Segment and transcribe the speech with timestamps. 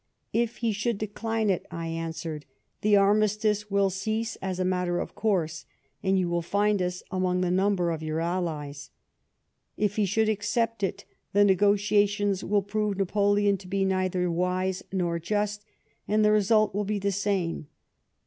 [0.33, 2.47] "If he should decline it," I answered,"
[2.81, 5.65] the armistice will cease as a matter of course,
[6.01, 8.89] and you will find us among the number of your allies.
[9.77, 15.19] If he should accept it, the negotiations will prove Napoleon to be neither wise nor
[15.19, 15.63] just,
[16.07, 17.67] and the result will be the same.